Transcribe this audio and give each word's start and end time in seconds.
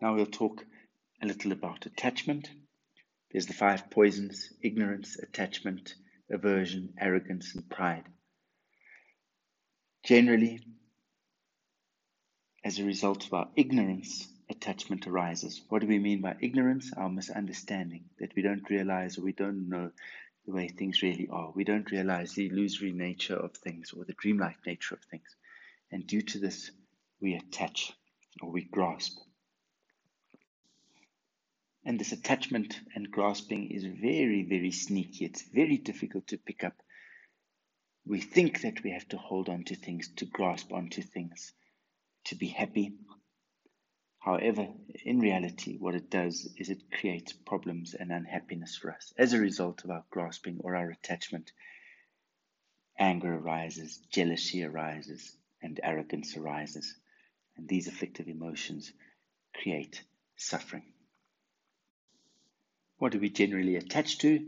Now 0.00 0.14
we'll 0.14 0.26
talk 0.26 0.64
a 1.22 1.26
little 1.26 1.52
about 1.52 1.86
attachment. 1.86 2.50
There's 3.30 3.46
the 3.46 3.54
five 3.54 3.90
poisons 3.90 4.52
ignorance, 4.62 5.16
attachment, 5.18 5.94
aversion, 6.30 6.92
arrogance, 6.98 7.54
and 7.54 7.68
pride. 7.68 8.04
Generally, 10.04 10.60
as 12.64 12.78
a 12.78 12.84
result 12.84 13.26
of 13.26 13.32
our 13.32 13.48
ignorance, 13.56 14.28
attachment 14.50 15.06
arises. 15.06 15.62
What 15.68 15.80
do 15.80 15.88
we 15.88 15.98
mean 15.98 16.20
by 16.20 16.36
ignorance? 16.40 16.92
Our 16.96 17.08
misunderstanding, 17.08 18.04
that 18.18 18.34
we 18.36 18.42
don't 18.42 18.68
realize 18.68 19.18
or 19.18 19.22
we 19.22 19.32
don't 19.32 19.68
know 19.68 19.90
the 20.44 20.52
way 20.52 20.68
things 20.68 21.02
really 21.02 21.28
are. 21.28 21.50
We 21.54 21.64
don't 21.64 21.90
realize 21.90 22.32
the 22.32 22.46
illusory 22.46 22.92
nature 22.92 23.36
of 23.36 23.56
things 23.56 23.92
or 23.92 24.04
the 24.04 24.14
dreamlike 24.14 24.58
nature 24.66 24.94
of 24.94 25.02
things. 25.10 25.34
And 25.90 26.06
due 26.06 26.22
to 26.22 26.38
this, 26.38 26.70
we 27.20 27.34
attach 27.34 27.92
or 28.42 28.50
we 28.50 28.64
grasp. 28.64 29.18
And 31.86 32.00
this 32.00 32.10
attachment 32.10 32.80
and 32.96 33.12
grasping 33.12 33.70
is 33.70 33.84
very, 33.84 34.42
very 34.42 34.72
sneaky. 34.72 35.24
It's 35.24 35.42
very 35.42 35.78
difficult 35.78 36.26
to 36.26 36.36
pick 36.36 36.64
up. 36.64 36.74
We 38.04 38.20
think 38.20 38.62
that 38.62 38.82
we 38.82 38.90
have 38.90 39.06
to 39.10 39.16
hold 39.16 39.48
on 39.48 39.62
to 39.66 39.76
things, 39.76 40.08
to 40.16 40.24
grasp 40.24 40.72
onto 40.72 41.00
things, 41.00 41.52
to 42.24 42.34
be 42.34 42.48
happy. 42.48 42.96
However, 44.18 44.66
in 45.04 45.20
reality, 45.20 45.78
what 45.78 45.94
it 45.94 46.10
does 46.10 46.52
is 46.58 46.70
it 46.70 46.90
creates 46.90 47.32
problems 47.32 47.94
and 47.94 48.10
unhappiness 48.10 48.76
for 48.76 48.92
us. 48.92 49.12
As 49.16 49.32
a 49.32 49.38
result 49.38 49.84
of 49.84 49.90
our 49.90 50.04
grasping 50.10 50.58
or 50.64 50.74
our 50.74 50.90
attachment, 50.90 51.52
anger 52.98 53.32
arises, 53.32 53.98
jealousy 54.10 54.64
arises, 54.64 55.36
and 55.62 55.78
arrogance 55.84 56.36
arises. 56.36 56.96
And 57.56 57.68
these 57.68 57.86
afflictive 57.86 58.26
emotions 58.26 58.92
create 59.54 60.02
suffering. 60.34 60.92
What 62.98 63.12
do 63.12 63.20
we 63.20 63.30
generally 63.30 63.76
attach 63.76 64.18
to? 64.18 64.46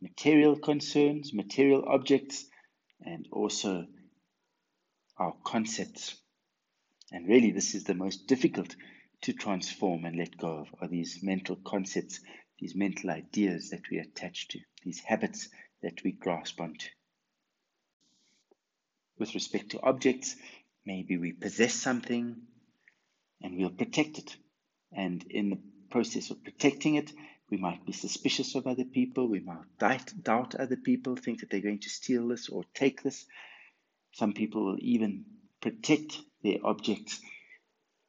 Material 0.00 0.56
concerns, 0.56 1.34
material 1.34 1.84
objects, 1.86 2.46
and 3.02 3.26
also 3.30 3.86
our 5.18 5.34
concepts. 5.44 6.16
And 7.12 7.28
really, 7.28 7.50
this 7.50 7.74
is 7.74 7.84
the 7.84 7.94
most 7.94 8.26
difficult 8.26 8.74
to 9.22 9.32
transform 9.34 10.04
and 10.06 10.16
let 10.16 10.36
go 10.38 10.60
of 10.60 10.68
are 10.80 10.88
these 10.88 11.22
mental 11.22 11.56
concepts, 11.56 12.20
these 12.58 12.74
mental 12.74 13.10
ideas 13.10 13.70
that 13.70 13.82
we 13.90 13.98
attach 13.98 14.48
to, 14.48 14.60
these 14.82 15.00
habits 15.00 15.48
that 15.82 16.02
we 16.02 16.12
grasp 16.12 16.60
onto. 16.60 16.88
With 19.18 19.34
respect 19.34 19.70
to 19.70 19.82
objects, 19.82 20.36
maybe 20.86 21.18
we 21.18 21.32
possess 21.32 21.74
something 21.74 22.36
and 23.42 23.58
we'll 23.58 23.70
protect 23.70 24.18
it. 24.18 24.36
And 24.92 25.22
in 25.24 25.50
the 25.50 25.58
process 25.90 26.30
of 26.30 26.42
protecting 26.42 26.94
it, 26.94 27.12
we 27.50 27.56
might 27.56 27.84
be 27.84 27.92
suspicious 27.92 28.54
of 28.54 28.66
other 28.66 28.84
people. 28.84 29.28
We 29.28 29.40
might 29.40 29.64
doubt 30.22 30.54
other 30.54 30.76
people, 30.76 31.16
think 31.16 31.40
that 31.40 31.50
they're 31.50 31.60
going 31.60 31.80
to 31.80 31.90
steal 31.90 32.28
this 32.28 32.48
or 32.48 32.64
take 32.74 33.02
this. 33.02 33.26
Some 34.12 34.32
people 34.32 34.64
will 34.64 34.78
even 34.80 35.24
protect 35.60 36.18
their 36.42 36.58
objects 36.64 37.20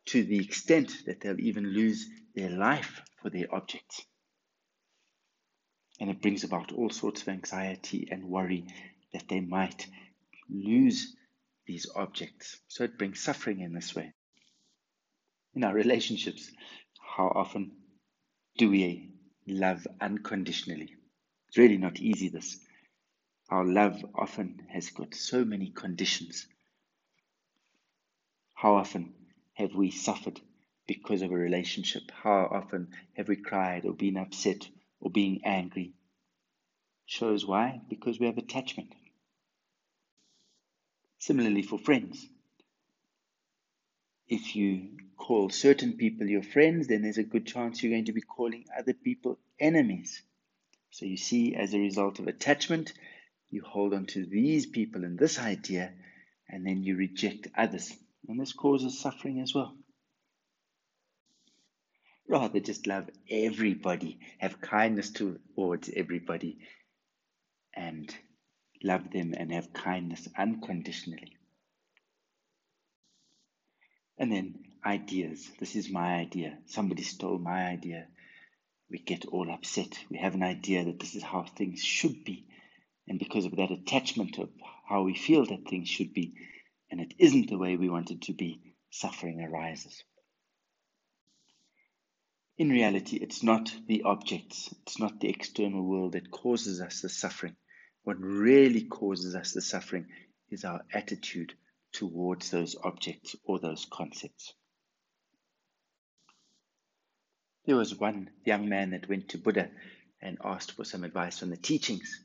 to 0.08 0.24
the 0.24 0.40
extent 0.40 0.92
that 1.06 1.22
they'll 1.22 1.40
even 1.40 1.74
lose 1.74 2.08
their 2.36 2.50
life 2.50 3.02
for 3.22 3.30
their 3.30 3.54
objects. 3.54 4.06
And 6.00 6.10
it 6.10 6.22
brings 6.22 6.44
about 6.44 6.72
all 6.72 6.90
sorts 6.90 7.22
of 7.22 7.30
anxiety 7.30 8.08
and 8.12 8.26
worry 8.26 8.66
that 9.14 9.28
they 9.28 9.40
might 9.40 9.88
lose 10.50 11.16
these 11.68 11.88
objects. 11.96 12.60
So 12.68 12.84
it 12.84 12.98
brings 12.98 13.20
suffering 13.20 13.60
in 13.60 13.74
this 13.74 13.96
way. 13.96 14.14
In 15.54 15.64
our 15.64 15.74
relationships, 15.74 16.50
how 17.16 17.28
often 17.28 17.72
do 18.58 18.70
we 18.70 19.11
love 19.52 19.86
unconditionally. 20.00 20.96
It's 21.48 21.58
really 21.58 21.78
not 21.78 22.00
easy, 22.00 22.30
this. 22.30 22.58
Our 23.50 23.66
love 23.66 24.04
often 24.16 24.68
has 24.70 24.90
got 24.90 25.14
so 25.14 25.44
many 25.44 25.70
conditions. 25.72 26.48
How 28.56 28.76
often 28.76 29.14
have 29.54 29.76
we 29.76 29.92
suffered 29.92 30.40
because 30.88 31.22
of 31.22 31.32
a 31.32 31.36
relationship? 31.36 32.04
How 32.12 32.48
often 32.52 32.90
have 33.18 33.28
we 33.28 33.36
cried 33.36 33.86
or 33.86 33.94
been 33.94 34.18
upset 34.18 34.68
or 35.00 35.12
being 35.12 35.42
angry? 35.44 35.94
Shows 37.06 37.46
why? 37.46 37.82
Because 37.90 38.20
we 38.20 38.28
have 38.28 38.38
attachment. 38.38 38.94
Similarly, 41.20 41.62
for 41.62 41.78
friends, 41.78 42.26
if 44.28 44.56
you 44.56 44.98
call 45.22 45.52
certain 45.52 45.94
people 45.94 46.28
your 46.28 46.42
friends, 46.42 46.88
then 46.88 47.04
there's 47.04 47.20
a 47.20 47.24
good 47.24 47.46
chance 47.46 47.82
you're 47.82 47.92
going 47.92 48.06
to 48.06 48.12
be 48.12 48.22
calling 48.22 48.66
other 48.76 48.94
people 48.94 49.38
enemies. 49.60 50.24
So 50.90 51.06
you 51.06 51.16
see, 51.16 51.56
as 51.56 51.74
a 51.76 51.80
result 51.80 52.18
of 52.18 52.28
attachment, 52.28 52.92
you 53.52 53.62
hold 53.62 53.94
on 53.94 54.08
to 54.08 54.26
these 54.26 54.66
people 54.66 55.04
and 55.04 55.20
this 55.20 55.38
idea, 55.38 55.94
and 56.50 56.66
then 56.66 56.82
you 56.82 56.96
reject 56.98 57.48
others. 57.56 57.94
And 58.28 58.40
this 58.40 58.52
causes 58.52 59.00
suffering 59.00 59.40
as 59.42 59.54
well. 59.54 59.76
Rather, 62.28 62.60
just 62.60 62.88
love 62.88 63.08
everybody, 63.30 64.20
have 64.40 64.60
kindness 64.60 65.12
towards 65.12 65.90
everybody, 65.96 66.58
and 67.76 68.14
love 68.84 69.12
them 69.12 69.36
and 69.38 69.54
have 69.54 69.72
kindness 69.72 70.28
unconditionally. 70.36 71.38
And 74.18 74.32
then 74.32 74.71
ideas. 74.86 75.50
This 75.60 75.76
is 75.76 75.90
my 75.90 76.16
idea. 76.16 76.58
Somebody 76.66 77.04
stole 77.04 77.38
my 77.38 77.68
idea. 77.68 78.08
We 78.90 79.00
get 79.00 79.26
all 79.26 79.52
upset. 79.52 79.98
We 80.10 80.18
have 80.18 80.36
an 80.36 80.44
idea 80.44 80.86
that 80.86 81.00
this 81.00 81.16
is 81.16 81.24
how 81.24 81.44
things 81.44 81.84
should 81.84 82.24
be. 82.24 82.46
And 83.08 83.20
because 83.20 83.46
of 83.46 83.56
that 83.56 83.72
attachment 83.72 84.38
of 84.38 84.50
how 84.88 85.04
we 85.04 85.16
feel 85.16 85.46
that 85.46 85.68
things 85.68 85.88
should 85.88 86.14
be, 86.14 86.36
and 86.90 87.00
it 87.00 87.14
isn't 87.18 87.50
the 87.50 87.58
way 87.58 87.76
we 87.78 87.90
want 87.90 88.12
it 88.12 88.24
to 88.24 88.34
be, 88.34 88.62
suffering 88.90 89.42
arises. 89.42 90.04
In 92.58 92.70
reality, 92.70 93.18
it's 93.18 93.42
not 93.42 93.74
the 93.88 94.04
objects, 94.04 94.74
it's 94.84 95.00
not 95.00 95.20
the 95.20 95.30
external 95.30 95.84
world 95.84 96.12
that 96.14 96.30
causes 96.30 96.82
us 96.82 97.02
the 97.02 97.10
suffering. 97.10 97.56
What 98.04 98.20
really 98.20 98.84
causes 98.84 99.36
us 99.36 99.54
the 99.54 99.62
suffering 99.62 100.08
is 100.50 100.66
our 100.66 100.82
attitude 100.94 101.54
towards 101.94 102.50
those 102.50 102.76
objects 102.84 103.36
or 103.46 103.60
those 103.60 103.88
concepts. 103.92 104.54
There 107.66 107.76
was 107.76 107.96
one 107.96 108.32
young 108.44 108.68
man 108.70 108.90
that 108.92 109.08
went 109.08 109.30
to 109.30 109.38
Buddha 109.38 109.70
and 110.20 110.40
asked 110.44 110.72
for 110.72 110.84
some 110.84 111.04
advice 111.04 111.44
on 111.44 111.52
the 111.52 111.58
teachings. 111.58 112.24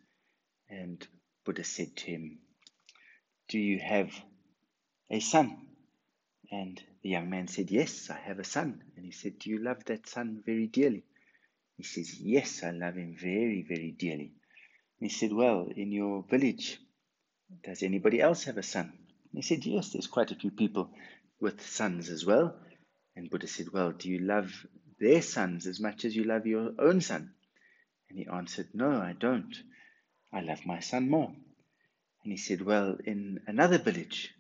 And 0.71 1.07
Buddha 1.45 1.63
said 1.63 1.95
to 1.97 2.07
him, 2.07 2.39
Do 3.49 3.59
you 3.59 3.79
have 3.79 4.13
a 5.11 5.21
son? 5.21 5.69
And 6.51 6.83
the 7.03 7.11
young 7.11 7.29
man 7.29 7.49
said, 7.49 7.71
Yes, 7.71 8.09
I 8.09 8.19
have 8.19 8.39
a 8.39 8.45
son. 8.45 8.83
And 8.97 9.05
he 9.05 9.13
said, 9.13 9.39
Do 9.39 9.51
you 9.51 9.59
love 9.59 9.85
that 9.85 10.09
son 10.09 10.43
very 10.45 10.69
dearly? 10.69 11.05
He 11.77 11.83
says, 11.83 12.19
Yes, 12.19 12.63
I 12.65 12.71
love 12.71 12.95
him 12.95 13.17
very, 13.21 13.63
very 13.63 13.91
dearly. 13.93 14.33
And 15.01 15.11
he 15.11 15.15
said, 15.15 15.33
Well, 15.33 15.69
in 15.77 15.93
your 15.93 16.25
village, 16.31 16.81
does 17.63 17.83
anybody 17.83 18.21
else 18.21 18.45
have 18.45 18.57
a 18.57 18.63
son? 18.63 18.93
he 19.33 19.43
said, 19.43 19.67
Yes, 19.67 19.91
there's 19.93 20.07
quite 20.07 20.31
a 20.31 20.37
few 20.37 20.51
people 20.51 20.91
with 21.41 21.61
sons 21.61 22.09
as 22.09 22.25
well. 22.25 22.57
And 23.15 23.29
Buddha 23.29 23.49
said, 23.49 23.71
Well, 23.71 23.93
do 23.93 24.09
you 24.09 24.21
love 24.21 24.51
their 24.99 25.23
sons 25.23 25.67
as 25.67 25.81
much 25.81 26.05
as 26.05 26.15
you 26.15 26.25
love 26.25 26.47
your 26.47 26.73
own 26.79 27.01
son? 27.01 27.35
And 28.09 28.19
he 28.19 28.27
answered, 28.27 28.69
No, 28.75 28.91
I 28.91 29.15
don't. 29.19 29.55
I 30.33 30.41
love 30.41 30.65
my 30.67 30.81
son 30.81 31.09
more. 31.09 31.33
And 32.25 32.33
he 32.33 32.37
said, 32.37 32.63
Well, 32.63 32.99
in 33.05 33.41
another 33.47 33.79
village, 33.79 34.33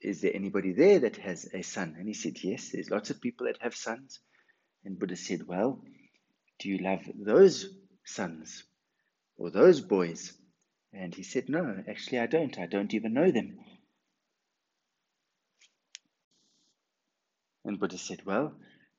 is 0.00 0.20
there 0.20 0.34
anybody 0.34 0.72
there 0.72 1.00
that 1.00 1.16
has 1.18 1.48
a 1.52 1.62
son? 1.62 1.96
And 1.98 2.08
he 2.08 2.14
said, 2.14 2.42
Yes, 2.42 2.70
there's 2.70 2.90
lots 2.90 3.10
of 3.10 3.20
people 3.20 3.46
that 3.46 3.60
have 3.60 3.74
sons. 3.74 4.20
And 4.84 4.98
Buddha 4.98 5.16
said, 5.16 5.46
Well, 5.46 5.82
do 6.58 6.68
you 6.68 6.78
love 6.78 7.02
those 7.14 7.68
sons 8.04 8.64
or 9.36 9.50
those 9.50 9.80
boys 9.80 10.32
and 10.92 11.14
he 11.14 11.22
said, 11.22 11.48
No, 11.48 11.82
actually, 11.88 12.18
I 12.18 12.26
don't. 12.26 12.58
I 12.58 12.66
don't 12.66 12.94
even 12.94 13.12
know 13.14 13.30
them. 13.30 13.58
And 17.64 17.78
Buddha 17.78 17.98
said, 17.98 18.24
Well, 18.24 18.54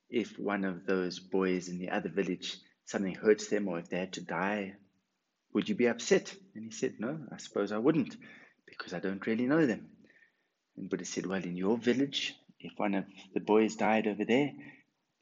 if 0.10 0.38
one 0.38 0.66
of 0.66 0.86
those 0.86 1.19
boys 1.19 1.69
in 1.69 1.80
the 1.80 1.90
other 1.90 2.10
village, 2.10 2.58
something 2.86 3.16
hurts 3.16 3.48
them, 3.48 3.68
or 3.68 3.80
if 3.80 3.90
they 3.90 3.98
had 3.98 4.13
to 4.13 4.22
die, 4.22 4.75
would 5.54 5.68
you 5.68 5.75
be 5.75 5.88
upset? 5.88 6.34
And 6.56 6.66
he 6.66 6.72
said, 6.72 7.00
No, 7.00 7.28
I 7.31 7.38
suppose 7.38 7.72
I 7.72 7.78
wouldn't, 7.78 8.16
because 8.68 8.94
I 8.94 9.00
don't 9.00 9.25
really 9.25 9.48
know 9.48 9.66
them. 9.66 9.90
And 10.78 10.90
Buddha 10.90 11.06
said, 11.06 11.25
Well, 11.25 11.44
in 11.44 11.56
your 11.56 11.78
village, 11.78 12.36
if 12.60 12.74
one 12.78 12.94
of 12.96 13.06
the 13.34 13.40
boys 13.40 13.75
died 13.75 14.08
over 14.08 14.25
there, 14.25 14.52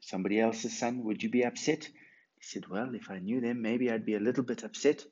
somebody 0.00 0.38
else's 0.40 0.78
son, 0.78 1.04
would 1.04 1.22
you 1.22 1.30
be 1.30 1.44
upset? 1.44 1.84
He 1.84 2.42
said, 2.42 2.68
Well, 2.68 2.94
if 2.94 3.10
I 3.10 3.18
knew 3.18 3.40
them, 3.40 3.62
maybe 3.62 3.90
I'd 3.90 4.06
be 4.06 4.14
a 4.14 4.20
little 4.20 4.44
bit 4.44 4.64
upset. 4.64 5.04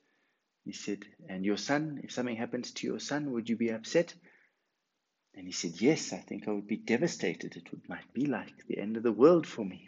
He 0.65 0.73
said, 0.73 0.99
And 1.27 1.43
your 1.43 1.57
son, 1.57 2.01
if 2.03 2.11
something 2.11 2.35
happens 2.35 2.71
to 2.73 2.87
your 2.87 2.99
son, 2.99 3.31
would 3.31 3.49
you 3.49 3.57
be 3.57 3.69
upset? 3.69 4.13
And 5.39 5.47
he 5.47 5.53
said, 5.53 5.79
Yes, 5.79 6.11
I 6.11 6.17
think 6.17 6.49
I 6.49 6.51
would 6.51 6.67
be 6.67 6.75
devastated. 6.75 7.55
It 7.55 7.71
would, 7.71 7.87
might 7.87 8.13
be 8.13 8.25
like 8.25 8.67
the 8.67 8.77
end 8.77 8.97
of 8.97 9.03
the 9.03 9.13
world 9.13 9.47
for 9.47 9.63
me. 9.63 9.87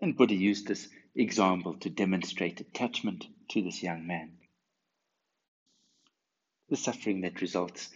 And 0.00 0.16
Buddha 0.16 0.36
used 0.36 0.68
this 0.68 0.88
example 1.16 1.74
to 1.78 1.90
demonstrate 1.90 2.60
attachment 2.60 3.26
to 3.48 3.60
this 3.60 3.82
young 3.82 4.06
man. 4.06 4.38
The 6.68 6.76
suffering 6.76 7.22
that 7.22 7.40
results 7.40 7.90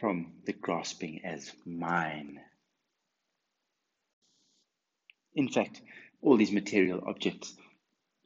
from 0.00 0.32
the 0.44 0.54
grasping 0.54 1.24
as 1.24 1.52
mine. 1.64 2.40
In 5.34 5.48
fact, 5.48 5.80
all 6.20 6.36
these 6.36 6.50
material 6.50 7.04
objects, 7.06 7.56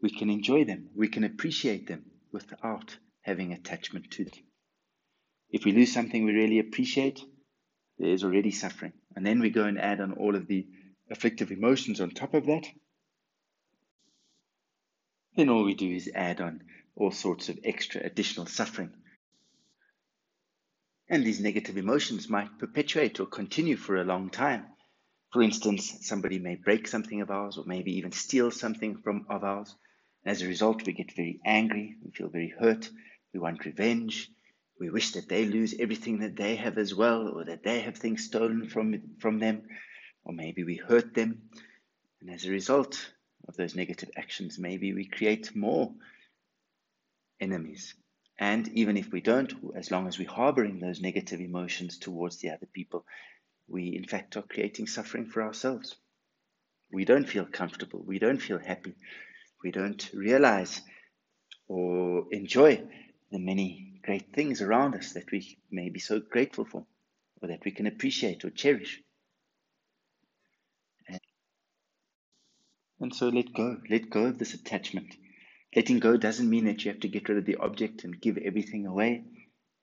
we 0.00 0.08
can 0.08 0.30
enjoy 0.30 0.64
them, 0.64 0.88
we 0.94 1.08
can 1.08 1.24
appreciate 1.24 1.86
them 1.88 2.10
without 2.32 2.96
having 3.20 3.52
attachment 3.52 4.10
to 4.12 4.24
them. 4.24 4.43
If 5.54 5.64
we 5.64 5.70
lose 5.70 5.92
something 5.92 6.24
we 6.24 6.32
really 6.32 6.58
appreciate, 6.58 7.24
there 7.98 8.10
is 8.10 8.24
already 8.24 8.50
suffering. 8.50 8.92
And 9.14 9.24
then 9.24 9.38
we 9.38 9.50
go 9.50 9.66
and 9.66 9.78
add 9.78 10.00
on 10.00 10.14
all 10.14 10.34
of 10.34 10.48
the 10.48 10.66
afflictive 11.08 11.52
emotions 11.52 12.00
on 12.00 12.10
top 12.10 12.34
of 12.34 12.46
that. 12.46 12.66
Then 15.36 15.48
all 15.48 15.62
we 15.62 15.74
do 15.74 15.88
is 15.88 16.10
add 16.12 16.40
on 16.40 16.64
all 16.96 17.12
sorts 17.12 17.50
of 17.50 17.60
extra 17.62 18.00
additional 18.02 18.46
suffering. 18.46 18.90
And 21.08 21.22
these 21.22 21.38
negative 21.38 21.78
emotions 21.78 22.28
might 22.28 22.58
perpetuate 22.58 23.20
or 23.20 23.26
continue 23.26 23.76
for 23.76 23.94
a 23.94 24.04
long 24.04 24.30
time. 24.30 24.66
For 25.32 25.40
instance, 25.40 25.98
somebody 26.00 26.40
may 26.40 26.56
break 26.56 26.88
something 26.88 27.20
of 27.20 27.30
ours 27.30 27.58
or 27.58 27.64
maybe 27.64 27.92
even 27.92 28.10
steal 28.10 28.50
something 28.50 28.96
from 29.04 29.26
of 29.30 29.44
ours. 29.44 29.72
As 30.26 30.42
a 30.42 30.48
result, 30.48 30.84
we 30.84 30.94
get 30.94 31.14
very 31.14 31.38
angry, 31.46 31.94
we 32.04 32.10
feel 32.10 32.28
very 32.28 32.52
hurt, 32.58 32.90
we 33.32 33.38
want 33.38 33.64
revenge, 33.64 34.32
we 34.78 34.90
wish 34.90 35.12
that 35.12 35.28
they 35.28 35.44
lose 35.44 35.74
everything 35.78 36.20
that 36.20 36.36
they 36.36 36.56
have 36.56 36.78
as 36.78 36.94
well, 36.94 37.28
or 37.28 37.44
that 37.44 37.62
they 37.62 37.80
have 37.80 37.96
things 37.96 38.24
stolen 38.24 38.68
from, 38.68 39.00
from 39.18 39.38
them, 39.38 39.62
or 40.24 40.32
maybe 40.32 40.64
we 40.64 40.76
hurt 40.76 41.14
them. 41.14 41.42
And 42.20 42.30
as 42.30 42.44
a 42.44 42.50
result 42.50 43.12
of 43.46 43.56
those 43.56 43.74
negative 43.74 44.10
actions, 44.16 44.58
maybe 44.58 44.92
we 44.92 45.06
create 45.06 45.54
more 45.54 45.92
enemies. 47.40 47.94
And 48.38 48.66
even 48.68 48.96
if 48.96 49.12
we 49.12 49.20
don't, 49.20 49.52
as 49.76 49.90
long 49.90 50.08
as 50.08 50.18
we're 50.18 50.28
harboring 50.28 50.80
those 50.80 51.00
negative 51.00 51.40
emotions 51.40 51.98
towards 51.98 52.38
the 52.38 52.50
other 52.50 52.66
people, 52.66 53.04
we 53.68 53.96
in 53.96 54.04
fact 54.04 54.36
are 54.36 54.42
creating 54.42 54.86
suffering 54.86 55.26
for 55.26 55.42
ourselves. 55.42 55.96
We 56.90 57.04
don't 57.04 57.28
feel 57.28 57.44
comfortable. 57.44 58.02
We 58.04 58.18
don't 58.18 58.42
feel 58.42 58.58
happy. 58.58 58.94
We 59.62 59.70
don't 59.70 60.10
realize 60.12 60.82
or 61.68 62.26
enjoy 62.32 62.82
the 63.30 63.38
many 63.38 63.93
great 64.04 64.32
things 64.32 64.60
around 64.60 64.94
us 64.94 65.12
that 65.12 65.30
we 65.30 65.58
may 65.70 65.88
be 65.88 66.00
so 66.00 66.20
grateful 66.20 66.64
for 66.64 66.86
or 67.40 67.48
that 67.48 67.64
we 67.64 67.70
can 67.70 67.86
appreciate 67.86 68.44
or 68.44 68.50
cherish. 68.50 69.00
And, 71.08 71.20
and 73.00 73.14
so 73.14 73.28
let 73.28 73.52
go. 73.52 73.78
Let 73.88 74.10
go 74.10 74.26
of 74.26 74.38
this 74.38 74.54
attachment. 74.54 75.14
Letting 75.74 75.98
go 75.98 76.16
doesn't 76.16 76.48
mean 76.48 76.66
that 76.66 76.84
you 76.84 76.92
have 76.92 77.00
to 77.00 77.08
get 77.08 77.28
rid 77.28 77.38
of 77.38 77.46
the 77.46 77.56
object 77.56 78.04
and 78.04 78.20
give 78.20 78.38
everything 78.38 78.86
away. 78.86 79.24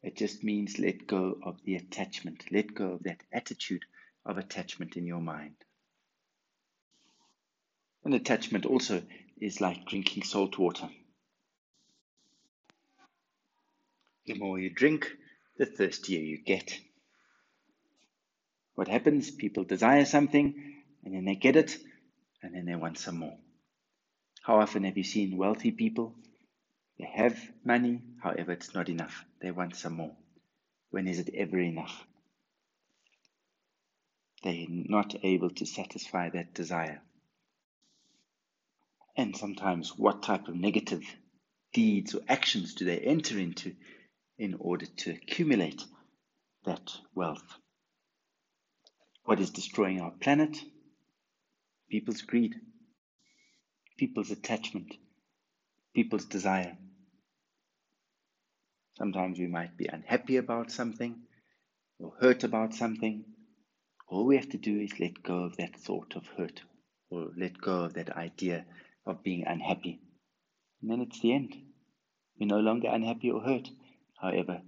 It 0.03 0.17
just 0.17 0.43
means 0.43 0.79
let 0.79 1.05
go 1.05 1.37
of 1.43 1.63
the 1.63 1.75
attachment, 1.75 2.45
let 2.51 2.73
go 2.73 2.93
of 2.93 3.03
that 3.03 3.21
attitude 3.31 3.83
of 4.25 4.37
attachment 4.37 4.95
in 4.97 5.05
your 5.05 5.21
mind. 5.21 5.55
And 8.03 8.13
attachment 8.15 8.65
also 8.65 9.03
is 9.39 9.61
like 9.61 9.85
drinking 9.85 10.23
salt 10.23 10.57
water. 10.57 10.89
The 14.31 14.39
more 14.39 14.57
you 14.57 14.69
drink, 14.69 15.11
the 15.57 15.65
thirstier 15.65 16.21
you 16.21 16.37
get. 16.37 16.79
What 18.75 18.87
happens? 18.87 19.29
People 19.29 19.65
desire 19.65 20.05
something 20.05 20.83
and 21.03 21.13
then 21.13 21.25
they 21.25 21.35
get 21.35 21.57
it 21.57 21.77
and 22.41 22.55
then 22.55 22.65
they 22.65 22.75
want 22.75 22.97
some 22.97 23.17
more. 23.17 23.37
How 24.41 24.61
often 24.61 24.85
have 24.85 24.97
you 24.97 25.03
seen 25.03 25.35
wealthy 25.35 25.71
people 25.71 26.15
they 26.97 27.07
have 27.07 27.37
money, 27.65 27.99
however, 28.21 28.53
it's 28.53 28.73
not 28.73 28.87
enough. 28.87 29.25
They 29.41 29.51
want 29.51 29.75
some 29.75 29.93
more. 29.93 30.15
When 30.91 31.07
is 31.07 31.19
it 31.19 31.33
ever 31.33 31.59
enough? 31.59 32.05
They're 34.43 34.67
not 34.69 35.15
able 35.23 35.49
to 35.49 35.65
satisfy 35.65 36.29
that 36.29 36.53
desire. 36.53 37.01
And 39.17 39.35
sometimes, 39.35 39.97
what 39.97 40.23
type 40.23 40.47
of 40.47 40.55
negative 40.55 41.03
deeds 41.73 42.13
or 42.13 42.21
actions 42.29 42.75
do 42.75 42.85
they 42.85 42.99
enter 42.99 43.37
into 43.37 43.75
in 44.41 44.55
order 44.59 44.87
to 44.87 45.11
accumulate 45.11 45.83
that 46.65 46.91
wealth? 47.13 47.59
What 49.23 49.39
is 49.39 49.51
destroying 49.51 50.01
our 50.01 50.09
planet? 50.09 50.57
People's 51.91 52.23
greed, 52.23 52.55
people's 53.99 54.31
attachment, 54.31 54.95
people's 55.93 56.25
desire. 56.25 56.75
Sometimes 58.97 59.37
we 59.37 59.45
might 59.45 59.77
be 59.77 59.85
unhappy 59.85 60.37
about 60.37 60.71
something 60.71 61.21
or 61.99 62.13
hurt 62.19 62.43
about 62.43 62.73
something. 62.73 63.23
All 64.07 64.25
we 64.25 64.37
have 64.37 64.49
to 64.49 64.57
do 64.57 64.79
is 64.79 64.99
let 64.99 65.21
go 65.21 65.43
of 65.43 65.57
that 65.57 65.75
thought 65.75 66.15
of 66.15 66.25
hurt 66.35 66.63
or 67.11 67.29
let 67.37 67.61
go 67.61 67.83
of 67.83 67.93
that 67.93 68.17
idea 68.17 68.65
of 69.05 69.23
being 69.23 69.43
unhappy. 69.45 70.01
And 70.81 70.89
then 70.89 71.01
it's 71.01 71.21
the 71.21 71.31
end. 71.31 71.55
We're 72.39 72.47
no 72.47 72.59
longer 72.59 72.87
unhappy 72.91 73.29
or 73.29 73.41
hurt. 73.41 73.69
However, 74.21 74.61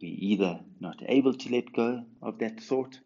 we're 0.00 0.16
either 0.18 0.64
not 0.78 1.02
able 1.06 1.34
to 1.34 1.50
let 1.50 1.72
go 1.72 2.04
of 2.20 2.38
that 2.38 2.60
thought 2.60 3.00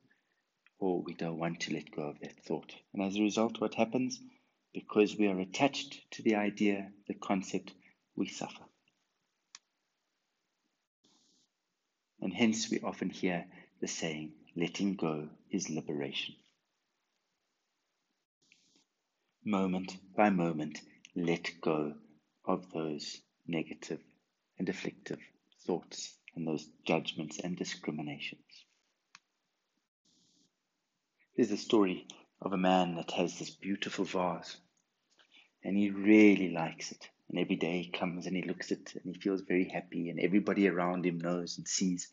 or 0.79 1.03
we 1.03 1.15
don't 1.15 1.39
want 1.39 1.61
to 1.61 1.73
let 1.75 1.91
go 1.91 2.03
of 2.03 2.21
that 2.21 2.45
thought. 2.45 2.75
And 2.93 3.03
as 3.03 3.17
a 3.17 3.23
result, 3.23 3.61
what 3.61 3.75
happens? 3.75 4.21
Because 4.75 5.17
we 5.17 5.27
are 5.29 5.39
attached 5.39 6.11
to 6.13 6.23
the 6.23 6.35
idea, 6.35 6.93
the 7.07 7.15
concept, 7.15 7.73
we 8.17 8.29
suffer. 8.29 8.65
and 12.21 12.35
hence 12.35 12.71
we 12.71 12.81
often 12.81 13.11
hear 13.11 13.47
the 13.81 13.89
saying, 13.89 14.33
letting 14.57 14.97
go 14.97 15.29
is 15.51 15.71
liberation. 15.71 16.35
Moment 19.45 19.97
by 20.17 20.31
moment, 20.31 20.81
let 21.15 21.51
go 21.61 21.95
of 22.45 22.71
those 22.73 23.21
negative 23.47 24.01
and 24.59 24.69
afflictive 24.69 25.21
thoughts 25.69 26.15
and 26.35 26.47
those 26.47 26.67
judgments 26.85 27.39
and 27.39 27.57
discriminations. 27.57 28.41
There's 31.37 31.53
a 31.53 31.57
story 31.57 32.07
of 32.43 32.53
a 32.53 32.57
man 32.57 32.97
that 32.97 33.13
has 33.13 33.39
this 33.39 33.51
beautiful 33.51 34.05
vase 34.05 34.57
and 35.63 35.77
he 35.77 35.91
really 35.91 36.51
likes 36.51 36.93
it. 36.93 37.09
And 37.29 37.39
every 37.39 37.57
day 37.57 37.83
he 37.83 37.91
comes 37.91 38.27
and 38.27 38.35
he 38.35 38.43
looks 38.43 38.73
at 38.73 38.79
it 38.79 38.95
and 38.95 39.15
he 39.15 39.21
feels 39.21 39.43
very 39.43 39.69
happy, 39.69 40.09
and 40.09 40.19
everybody 40.19 40.67
around 40.67 41.05
him 41.05 41.19
knows 41.19 41.59
and 41.59 41.69
sees 41.69 42.09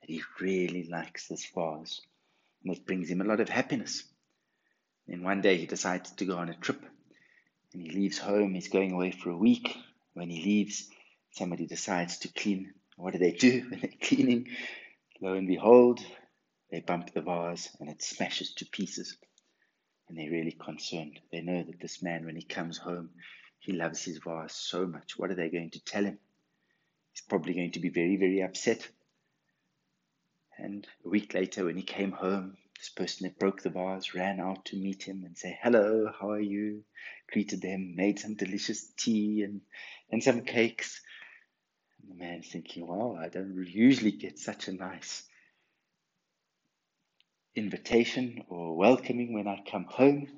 that 0.00 0.08
he 0.08 0.22
really 0.40 0.88
likes 0.88 1.26
this 1.26 1.44
vase. 1.54 2.00
And 2.64 2.76
it 2.76 2.86
brings 2.86 3.10
him 3.10 3.20
a 3.20 3.24
lot 3.24 3.40
of 3.40 3.48
happiness. 3.48 4.04
Then 5.08 5.24
one 5.24 5.40
day 5.40 5.56
he 5.56 5.66
decides 5.66 6.12
to 6.12 6.24
go 6.24 6.36
on 6.38 6.50
a 6.50 6.54
trip 6.54 6.80
and 7.72 7.82
he 7.82 7.90
leaves 7.90 8.18
home. 8.18 8.54
He's 8.54 8.68
going 8.68 8.92
away 8.92 9.10
for 9.10 9.30
a 9.30 9.36
week. 9.36 9.76
When 10.14 10.30
he 10.30 10.42
leaves, 10.42 10.88
somebody 11.32 11.66
decides 11.66 12.18
to 12.18 12.28
clean. 12.28 12.72
What 13.00 13.14
do 13.14 13.18
they 13.18 13.32
do 13.32 13.66
when 13.70 13.80
they're 13.80 13.90
cleaning? 14.00 14.48
Lo 15.20 15.34
and 15.34 15.48
behold, 15.48 16.00
they 16.70 16.80
bump 16.80 17.12
the 17.12 17.22
vase 17.22 17.74
and 17.80 17.88
it 17.88 18.02
smashes 18.02 18.54
to 18.54 18.66
pieces. 18.66 19.16
And 20.08 20.18
they're 20.18 20.30
really 20.30 20.52
concerned. 20.52 21.20
They 21.32 21.40
know 21.40 21.62
that 21.62 21.80
this 21.80 22.02
man, 22.02 22.26
when 22.26 22.36
he 22.36 22.42
comes 22.42 22.78
home, 22.78 23.10
he 23.58 23.72
loves 23.72 24.04
his 24.04 24.18
vase 24.18 24.54
so 24.54 24.86
much. 24.86 25.18
What 25.18 25.30
are 25.30 25.34
they 25.34 25.50
going 25.50 25.70
to 25.70 25.84
tell 25.84 26.04
him? 26.04 26.18
He's 27.12 27.22
probably 27.22 27.54
going 27.54 27.72
to 27.72 27.80
be 27.80 27.90
very, 27.90 28.16
very 28.16 28.42
upset. 28.42 28.86
And 30.58 30.86
a 31.04 31.08
week 31.08 31.32
later, 31.32 31.64
when 31.64 31.76
he 31.76 31.82
came 31.82 32.12
home, 32.12 32.56
this 32.78 32.88
person 32.88 33.26
that 33.26 33.38
broke 33.38 33.62
the 33.62 33.70
vase 33.70 34.14
ran 34.14 34.40
out 34.40 34.64
to 34.66 34.76
meet 34.76 35.02
him 35.02 35.24
and 35.24 35.36
say, 35.36 35.58
Hello, 35.62 36.10
how 36.18 36.30
are 36.30 36.40
you? 36.40 36.82
Greeted 37.32 37.62
them, 37.62 37.94
made 37.94 38.18
some 38.18 38.34
delicious 38.34 38.86
tea 38.96 39.42
and, 39.42 39.60
and 40.10 40.22
some 40.22 40.42
cakes. 40.42 41.00
The 42.10 42.16
man's 42.16 42.48
thinking, 42.48 42.86
Wow, 42.86 43.16
I 43.18 43.28
don't 43.28 43.56
usually 43.66 44.12
get 44.12 44.38
such 44.38 44.68
a 44.68 44.72
nice 44.72 45.24
invitation 47.56 48.44
or 48.48 48.76
welcoming 48.76 49.32
when 49.32 49.48
I 49.48 49.62
come 49.70 49.84
home 49.84 50.28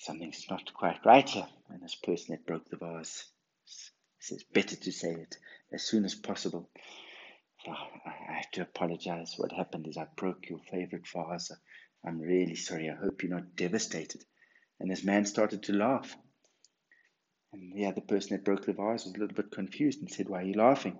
something's 0.00 0.46
not 0.50 0.72
quite 0.74 1.04
right 1.04 1.28
here. 1.28 1.46
And 1.70 1.82
this 1.82 1.94
person 1.94 2.32
that 2.34 2.46
broke 2.46 2.68
the 2.68 2.76
vase 2.76 3.24
says, 4.18 4.42
better 4.52 4.76
to 4.76 4.92
say 4.92 5.12
it 5.12 5.36
as 5.72 5.84
soon 5.84 6.04
as 6.04 6.14
possible. 6.14 6.68
So 7.64 7.70
I 7.70 8.34
have 8.34 8.50
to 8.52 8.62
apologize. 8.62 9.34
What 9.36 9.52
happened 9.52 9.86
is 9.86 9.96
I 9.96 10.06
broke 10.16 10.48
your 10.48 10.60
favorite 10.70 11.06
vase. 11.08 11.52
I'm 12.04 12.20
really 12.20 12.56
sorry. 12.56 12.90
I 12.90 12.94
hope 12.94 13.22
you're 13.22 13.34
not 13.34 13.56
devastated. 13.56 14.24
And 14.80 14.90
this 14.90 15.04
man 15.04 15.26
started 15.26 15.62
to 15.64 15.72
laugh. 15.72 16.16
And 17.52 17.72
the 17.72 17.86
other 17.86 18.00
person 18.00 18.36
that 18.36 18.44
broke 18.44 18.66
the 18.66 18.72
vase 18.72 19.04
was 19.04 19.14
a 19.14 19.18
little 19.18 19.36
bit 19.36 19.50
confused 19.50 20.00
and 20.00 20.10
said, 20.10 20.28
Why 20.28 20.40
are 20.42 20.46
you 20.46 20.54
laughing? 20.54 20.98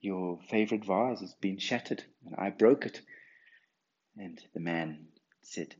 Your 0.00 0.40
favorite 0.48 0.84
vase 0.84 1.20
has 1.20 1.34
been 1.34 1.58
shattered 1.58 2.04
and 2.24 2.34
I 2.36 2.50
broke 2.50 2.86
it. 2.86 3.00
And 4.16 4.40
the 4.52 4.60
man 4.60 5.08
said, 5.42 5.74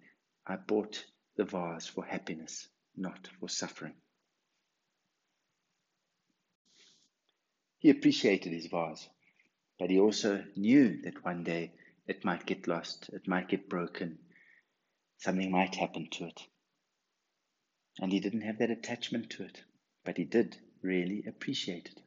I 0.47 0.57
bought 0.57 1.05
the 1.37 1.45
vase 1.45 1.87
for 1.87 2.05
happiness, 2.05 2.69
not 2.97 3.29
for 3.39 3.49
suffering. 3.49 3.95
He 7.79 7.91
appreciated 7.91 8.53
his 8.53 8.67
vase, 8.67 9.09
but 9.79 9.91
he 9.91 9.99
also 9.99 10.45
knew 10.55 11.03
that 11.03 11.25
one 11.25 11.43
day 11.43 11.73
it 12.07 12.25
might 12.25 12.47
get 12.47 12.69
lost, 12.69 13.09
it 13.13 13.27
might 13.27 13.49
get 13.49 13.69
broken, 13.69 14.19
something 15.19 15.51
might 15.51 15.75
happen 15.75 16.09
to 16.13 16.27
it. 16.27 16.41
And 17.99 18.13
he 18.13 18.21
didn't 18.21 18.43
have 18.43 18.59
that 18.59 18.71
attachment 18.71 19.31
to 19.31 19.45
it, 19.45 19.63
but 20.05 20.17
he 20.17 20.25
did 20.25 20.59
really 20.83 21.25
appreciate 21.27 21.89
it. 21.89 22.02